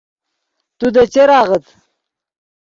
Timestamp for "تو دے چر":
0.79-1.29